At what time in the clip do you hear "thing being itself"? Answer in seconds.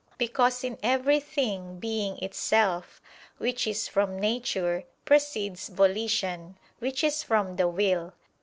1.19-3.03